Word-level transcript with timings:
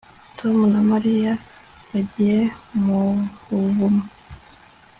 tom 0.37 0.57
na 0.73 0.81
mariya 0.91 1.31
bagiye 1.89 2.39
mu 2.83 2.99
buvumo 3.47 4.03